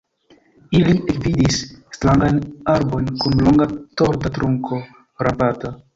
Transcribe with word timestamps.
Ili 0.79 0.95
ekvidis 1.13 1.57
strangajn 1.97 2.41
arbojn 2.75 3.11
kun 3.25 3.45
longa 3.49 3.69
torda 4.03 4.33
trunko 4.39 4.81
rampanta. 5.29 5.77